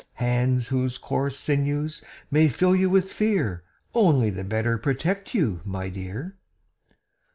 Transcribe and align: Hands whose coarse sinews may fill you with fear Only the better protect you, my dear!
Hands 0.13 0.69
whose 0.69 0.97
coarse 0.97 1.37
sinews 1.37 2.01
may 2.31 2.49
fill 2.49 2.75
you 2.75 2.89
with 2.89 3.11
fear 3.11 3.63
Only 3.93 4.31
the 4.31 4.43
better 4.43 4.79
protect 4.79 5.35
you, 5.35 5.61
my 5.63 5.89
dear! 5.89 6.37